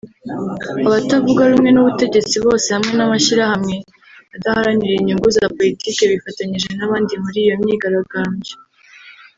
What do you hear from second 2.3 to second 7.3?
bose hamwe n’amashyirahamwe adaharanira inyungu za politike bifatanyije n’abandi